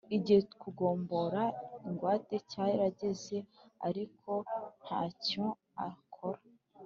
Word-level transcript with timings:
igihe 0.15 0.41
kugombora 0.61 1.43
ingwate 1.87 2.35
cyarageze 2.51 3.37
ariko 3.87 4.31
ntacyo 4.83 5.45
arakora 5.85 6.41